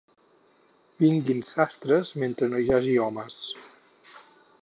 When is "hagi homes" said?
2.77-3.37